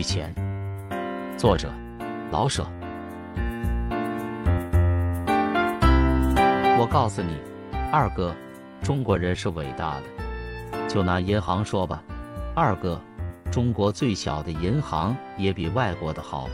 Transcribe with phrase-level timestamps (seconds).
[0.00, 0.34] 取钱。
[1.36, 1.70] 作者：
[2.32, 2.66] 老舍。
[6.78, 7.36] 我告诉你，
[7.92, 8.34] 二哥，
[8.82, 10.88] 中国人是伟大的。
[10.88, 12.02] 就拿银行说吧，
[12.56, 12.98] 二哥，
[13.52, 16.48] 中国最小的银行也比外国的好，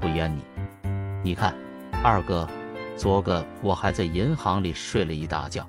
[0.00, 0.44] 不冤你。
[1.24, 1.52] 你看，
[2.04, 2.48] 二哥，
[2.96, 5.66] 昨个我还在银行里睡了一大觉。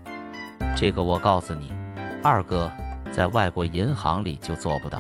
[0.76, 1.74] 这个我告诉你，
[2.22, 2.72] 二哥，
[3.12, 5.00] 在外国银行里就做不到。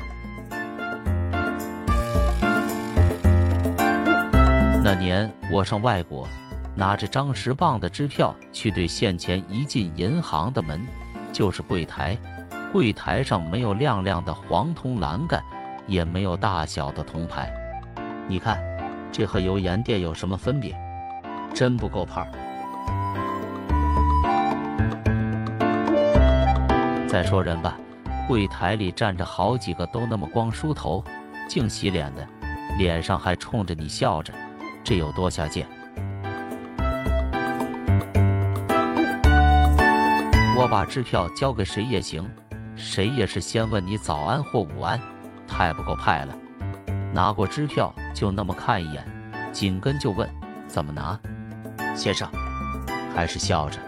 [5.03, 6.25] 年我上外国，
[6.77, 10.79] 拿着张十磅的支票去兑现钱，一进银行的门，
[11.33, 12.17] 就是柜台，
[12.71, 15.43] 柜台上没有亮亮的黄铜栏杆，
[15.87, 17.51] 也没有大小的铜牌。
[18.29, 18.57] 你看，
[19.11, 20.73] 这和油盐店有什么分别？
[21.53, 22.25] 真不够派。
[27.09, 27.77] 再说人吧，
[28.25, 31.03] 柜台里站着好几个，都那么光梳头、
[31.49, 32.25] 净洗脸的，
[32.77, 34.33] 脸上还冲着你笑着。
[34.83, 35.65] 这有多下贱？
[40.55, 42.29] 我把支票交给谁也行，
[42.75, 44.99] 谁也是先问你早安或午安，
[45.47, 46.35] 太不够派了。
[47.13, 49.05] 拿过支票就那么看一眼，
[49.51, 50.29] 紧跟就问
[50.67, 51.19] 怎么拿？
[51.95, 52.29] 先生，
[53.15, 53.79] 还是笑着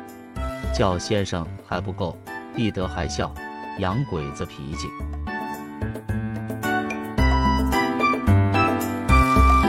[0.74, 2.18] 叫先生还不够，
[2.56, 3.34] 必得还笑，
[3.80, 4.88] 洋鬼子脾气。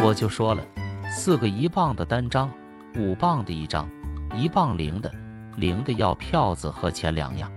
[0.02, 0.62] 我就说了。
[1.18, 2.50] 四个一磅的单张，
[2.98, 3.88] 五磅的一张，
[4.34, 5.10] 一磅零的，
[5.56, 7.50] 零的要票子和钱两样。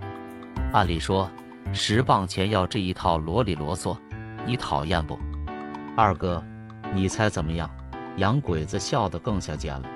[0.72, 1.30] 按理说，
[1.70, 3.94] 十磅钱要这一套啰里啰嗦，
[4.46, 5.16] 你讨厌不？
[5.94, 6.42] 二哥，
[6.94, 7.70] 你猜怎么样？
[8.16, 9.86] 洋鬼子笑得更下贱了，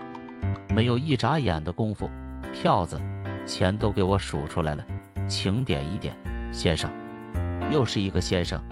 [0.69, 2.11] 没有一眨眼的功夫，
[2.53, 3.01] 票子、
[3.47, 4.85] 钱都给我数出来了，
[5.27, 6.15] 请点一点，
[6.53, 6.91] 先生。
[7.73, 8.63] 又是一个先生。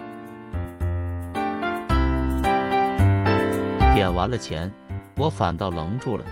[3.94, 4.72] 点完了钱，
[5.16, 6.24] 我反倒愣住了，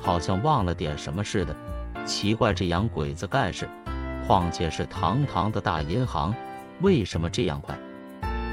[0.00, 1.56] 好像忘了点什么似的。
[2.04, 3.68] 奇怪，这洋鬼子干事，
[4.26, 6.34] 况且是堂堂的大银行，
[6.80, 7.76] 为什么这样快？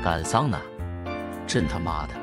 [0.04, 0.60] 赶丧呢？
[1.46, 2.14] 真他妈的！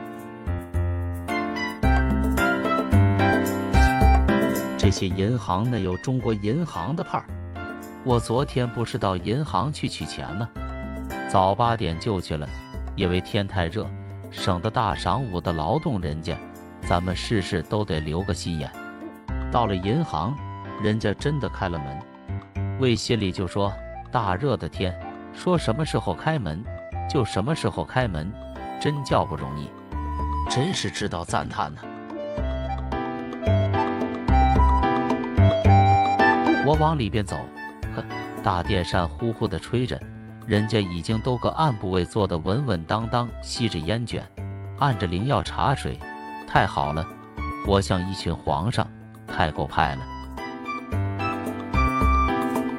[4.76, 7.24] 这些银行哪有中国银行的派儿？
[8.02, 10.48] 我昨天不是到银行去取钱吗？
[11.28, 12.48] 早八点就去了，
[12.96, 13.86] 因为天太热。
[14.32, 16.36] 省得大晌午的劳动人家，
[16.90, 18.68] 咱们事事都得留个心眼。
[19.52, 20.36] 到了银行，
[20.82, 21.96] 人家真的开了门，
[22.80, 23.72] 魏心里就说
[24.10, 24.92] ：“大热的天，
[25.32, 26.60] 说什么时候开门
[27.08, 28.28] 就什么时候开门，
[28.80, 29.70] 真叫不容易，
[30.50, 31.80] 真是知道赞叹呢。”
[36.66, 37.36] 我往里边走，
[37.94, 38.02] 呵，
[38.42, 39.96] 大电扇呼呼的吹着。
[40.44, 44.26] 人家已经都个暗部位坐得稳稳当当，吸着烟卷，
[44.80, 45.96] 按着灵药茶水，
[46.52, 47.06] 太好了，
[47.64, 48.84] 活像一群皇上，
[49.24, 50.02] 太够派了。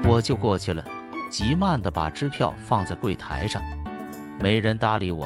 [0.04, 0.84] 我就过去了，
[1.30, 3.62] 极慢的把支票放在柜台上，
[4.42, 5.26] 没人搭理我。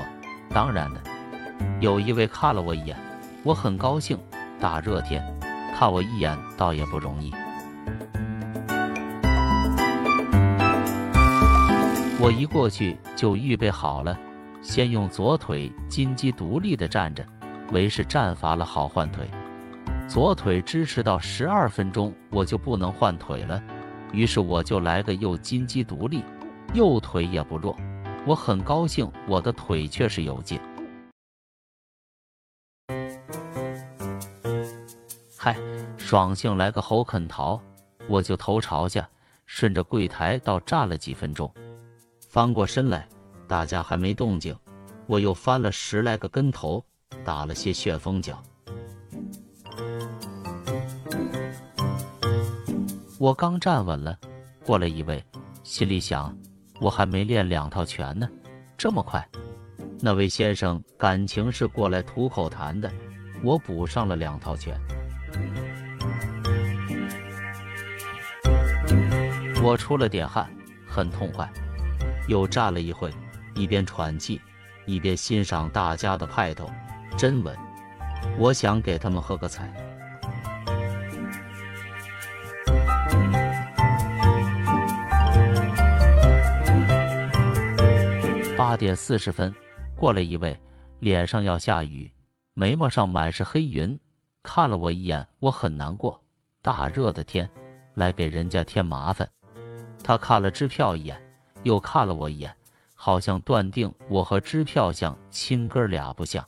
[0.51, 1.01] 当然的，
[1.79, 2.95] 有一位看了我一眼，
[3.41, 4.16] 我很高兴。
[4.59, 5.23] 大热天，
[5.75, 7.34] 看我一眼倒也不容易。
[12.19, 14.16] 我一过去就预备好了，
[14.61, 17.25] 先用左腿金鸡独立的站着，
[17.71, 19.29] 为是站乏了好换腿。
[20.07, 23.61] 左腿支持到十二分钟，我就不能换腿了，
[24.11, 26.23] 于是我就来个右金鸡独立，
[26.73, 27.75] 右腿也不弱。
[28.27, 30.59] 我很高兴，我的腿却是有劲。
[35.37, 35.55] 嗨，
[35.97, 37.61] 爽性来个猴啃桃，
[38.07, 39.07] 我就头朝下，
[39.45, 41.51] 顺着柜台倒站了几分钟。
[42.29, 43.07] 翻过身来，
[43.47, 44.55] 大家还没动静，
[45.07, 46.83] 我又翻了十来个跟头，
[47.23, 48.41] 打了些旋风脚。
[53.17, 54.17] 我刚站稳了，
[54.66, 55.23] 过来一位，
[55.63, 56.38] 心里想：
[56.79, 58.29] 我还没练两套拳呢，
[58.77, 59.27] 这么快？
[59.99, 62.91] 那位先生感情是过来吐口痰的，
[63.41, 64.79] 我补上了两套拳。
[69.63, 70.47] 我出了点汗，
[70.87, 71.49] 很痛快。
[72.28, 73.11] 又站了一会，
[73.55, 74.41] 一边喘气，
[74.85, 76.69] 一边欣赏大家的派头，
[77.17, 77.56] 真稳。
[78.38, 79.72] 我想给他们喝个彩。
[88.58, 89.53] 八点四十分，
[89.96, 90.58] 过来一位，
[91.00, 92.12] 脸上要下雨，
[92.53, 94.00] 眉毛上满是黑云，
[94.44, 96.22] 看了我一眼，我很难过。
[96.62, 97.50] 大热的天，
[97.94, 99.29] 来给人家添麻烦。
[100.03, 101.22] 他看了支票一眼。
[101.64, 102.56] 又看了我一眼，
[102.94, 106.47] 好像断定我和支票像亲哥俩不像。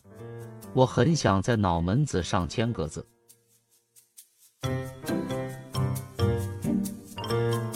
[0.74, 3.08] 我很想在脑门子上签个字。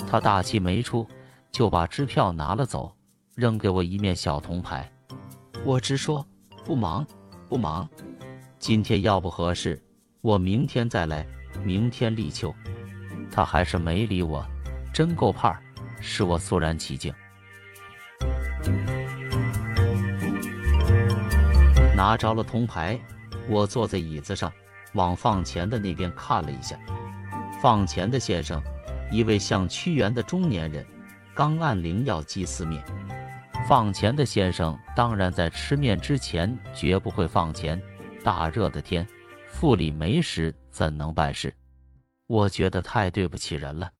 [0.07, 1.07] 他大气没出，
[1.51, 2.93] 就把支票拿了走，
[3.35, 4.91] 扔给我一面小铜牌。
[5.63, 6.25] 我直说
[6.65, 7.05] 不忙，
[7.47, 7.89] 不忙。
[8.59, 9.81] 今天要不合适，
[10.21, 11.25] 我明天再来。
[11.63, 12.53] 明天立秋。
[13.31, 14.45] 他还是没理我，
[14.93, 15.63] 真够派儿，
[15.99, 17.13] 使我肃然起敬。
[22.01, 22.99] 拿着了铜牌，
[23.47, 24.51] 我坐在椅子上，
[24.95, 26.75] 往放钱的那边看了一下。
[27.61, 28.59] 放钱的先生，
[29.11, 30.83] 一位像屈原的中年人，
[31.35, 32.83] 刚按铃要祭祀面。
[33.67, 37.79] 放钱的先生当然在吃面之前绝不会放钱。
[38.23, 39.07] 大热的天，
[39.47, 41.53] 府里没食，怎能办事？
[42.25, 43.91] 我觉得太对不起人了，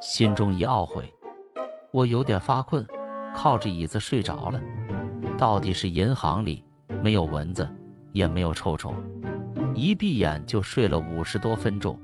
[0.00, 1.12] 心中一懊悔。
[1.92, 2.82] 我有点发困。
[3.36, 4.58] 靠着椅子睡着了，
[5.36, 6.64] 到底是银行里
[7.02, 7.68] 没有蚊子，
[8.12, 8.94] 也没有臭虫，
[9.74, 11.96] 一闭眼就睡了五十多分钟。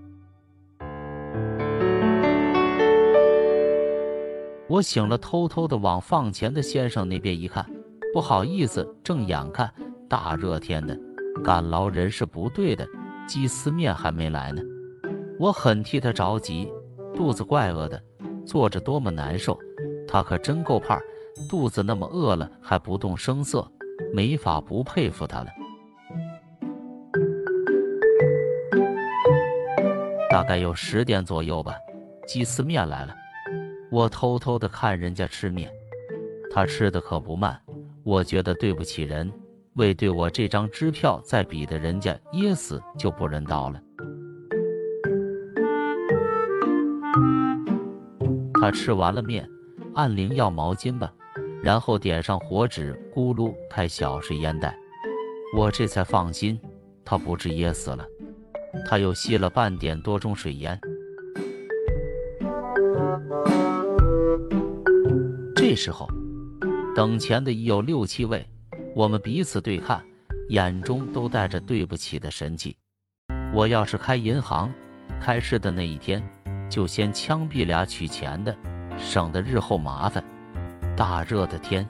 [4.68, 7.64] 我醒了，偷偷的往放钱的先生那边一看，
[8.12, 9.72] 不好意思，正眼看
[10.08, 10.96] 大热天的，
[11.42, 12.86] 赶劳人是不对的，
[13.26, 14.62] 鸡丝面还没来呢。
[15.38, 16.70] 我很替他着急，
[17.14, 18.00] 肚子怪饿的，
[18.46, 19.58] 坐着多么难受，
[20.06, 21.00] 他可真够派。
[21.48, 23.70] 肚子那么饿了还不动声色，
[24.12, 25.48] 没法不佩服他了。
[30.30, 31.74] 大概有十点左右吧，
[32.26, 33.14] 鸡丝面来了。
[33.90, 35.70] 我偷偷的看人家吃面，
[36.50, 37.60] 他吃的可不慢。
[38.02, 39.30] 我觉得对不起人，
[39.74, 43.80] 为对我这张支票再比的人家噎死就不人道了。
[48.54, 49.46] 他吃完了面，
[49.94, 51.12] 按铃要毛巾吧。
[51.62, 54.76] 然后点上火纸，咕噜开小水烟袋，
[55.56, 56.58] 我这才放心，
[57.04, 58.04] 他不至噎死了。
[58.88, 60.78] 他又吸了半点多钟水烟。
[65.54, 66.08] 这时候，
[66.96, 68.44] 等钱的已有六七位，
[68.94, 70.02] 我们彼此对看，
[70.48, 72.76] 眼中都带着对不起的神气。
[73.54, 74.72] 我要是开银行，
[75.20, 76.26] 开市的那一天，
[76.68, 78.56] 就先枪毙俩取钱的，
[78.98, 80.24] 省得日后麻烦。
[80.94, 81.86] 大热的天，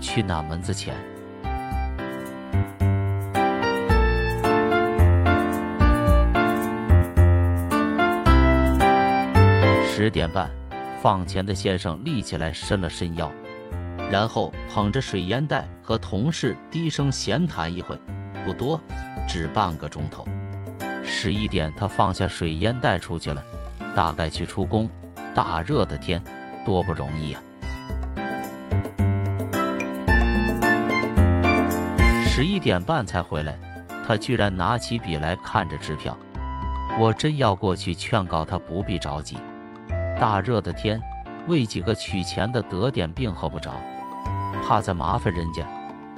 [0.00, 0.94] 去哪门子前。
[9.86, 10.50] 十点半，
[11.02, 13.30] 放钱的先生立起来，伸了伸腰，
[14.10, 17.98] 然后捧着水烟袋和同事低声闲谈一会，
[18.44, 18.80] 不多，
[19.28, 20.26] 只半个钟头。
[21.04, 23.42] 十一点，他放下水烟袋出去了，
[23.94, 24.88] 大概去出工。
[25.34, 26.22] 大热的天，
[26.64, 27.40] 多不容易呀。
[32.36, 33.56] 十一点半才回来，
[34.04, 36.18] 他居然拿起笔来看着支票。
[36.98, 39.38] 我真要过去劝告他不必着急，
[40.18, 41.00] 大热的天，
[41.46, 43.70] 为几个取钱的得点病喝不着，
[44.66, 45.62] 怕再麻烦人家，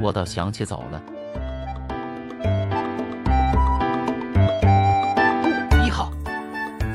[0.00, 1.02] 我倒想起走了。
[5.84, 6.10] 一号，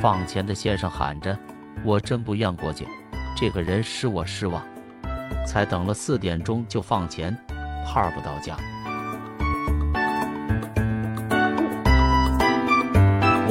[0.01, 1.37] 放钱的先生喊着，
[1.85, 2.87] 我真不愿过去，
[3.35, 4.63] 这个人使我失望，
[5.45, 7.37] 才等了四点钟就放钱，
[7.85, 8.57] 怕不到家。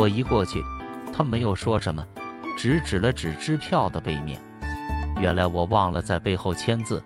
[0.01, 0.65] 我一过去，
[1.13, 2.03] 他没有说什么，
[2.57, 4.41] 只指了指支票的背面。
[5.21, 7.03] 原来我忘了在背后签字，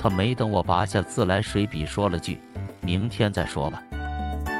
[0.00, 2.40] 他没等我拔下自来水笔，说了句
[2.80, 3.82] ：“明天再说吧。”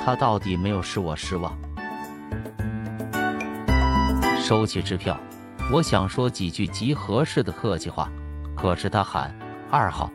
[0.05, 1.59] 他到底没有使我失望。
[4.39, 5.19] 收起支票，
[5.73, 8.11] 我想说几句极合适的客气话，
[8.55, 9.35] 可是他喊
[9.71, 10.11] 二号，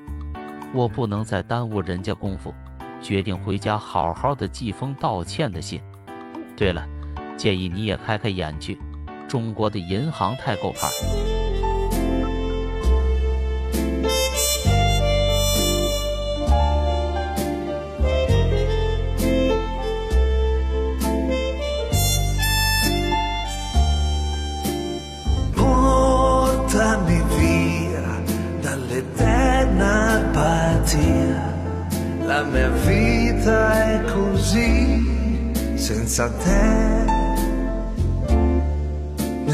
[0.76, 2.54] 我不能再耽误人家功夫，
[3.02, 5.82] 决定回家好好的寄封道歉的信。
[6.56, 6.88] 对了。
[7.38, 8.78] 建议你也开开眼去，
[9.28, 10.88] 中国的银行太够派。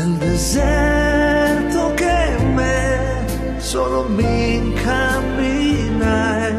[0.09, 3.25] del deserto che in me
[3.57, 6.55] solo mi incamminai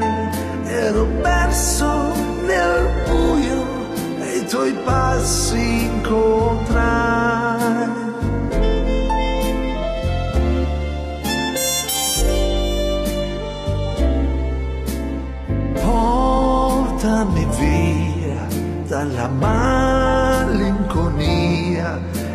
[0.67, 2.13] ero perso
[2.45, 3.65] nel buio
[4.21, 7.09] e i tuoi passi incontrai.
[15.83, 18.47] Portami via
[18.87, 21.99] dalla malinconia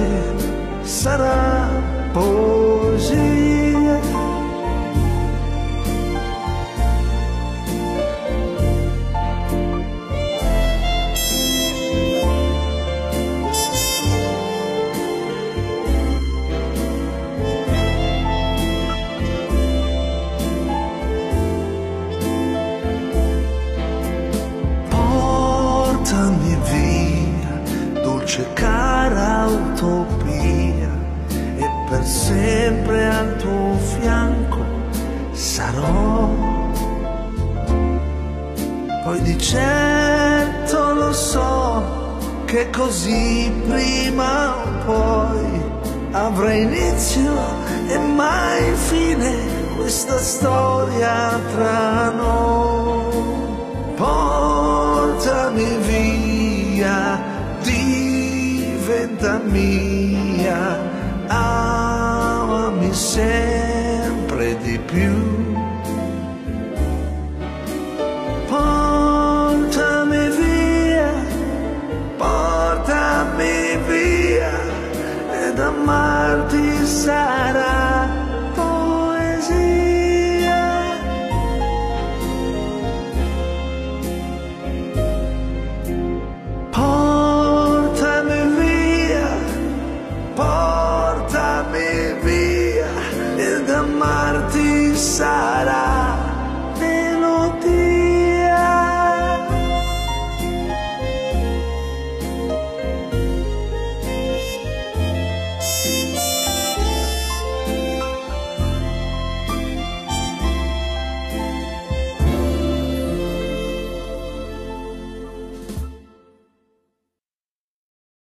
[0.00, 0.48] amarti
[0.82, 1.68] sarà
[2.12, 3.28] poesia.
[24.88, 28.46] Portami via, dolce
[29.00, 30.90] cara utopia,
[31.56, 34.58] e per sempre al tuo fianco
[35.32, 36.28] sarò.
[39.04, 41.82] Poi di certo lo so
[42.44, 45.62] che così prima o poi
[46.12, 47.32] avrà inizio
[47.88, 49.32] e mai fine
[49.76, 52.98] questa storia tra noi.
[53.96, 56.19] Portami via,
[59.50, 59.89] me.